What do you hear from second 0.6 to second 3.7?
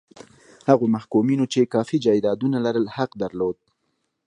هغو محکومینو چې کافي جایدادونه لرل حق درلود.